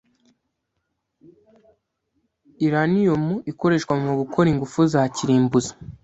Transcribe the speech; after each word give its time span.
Uranium 2.67 3.25
ikoreshwa 3.51 3.93
mugukora 4.03 4.47
ingufu 4.53 4.79
za 4.93 5.01
kirimbuzi. 5.15 5.71